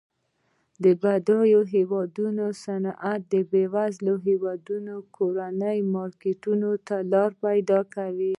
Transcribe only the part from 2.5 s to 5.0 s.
صنعت د بیوزله هیوادونو